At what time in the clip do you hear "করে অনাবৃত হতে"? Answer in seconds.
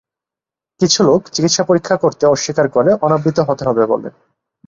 2.69-3.63